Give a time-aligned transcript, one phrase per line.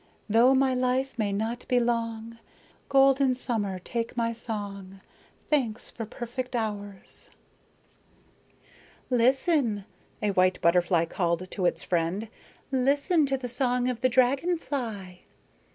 [0.27, 2.39] Though my life may not be long,
[2.89, 4.99] Golden summer, take my song!
[5.51, 7.29] Thanks for perfect hours!
[9.11, 9.85] "Listen!"
[10.19, 12.29] a white butterfly called to its friend.
[12.71, 15.21] "Listen to the song of the dragon fly."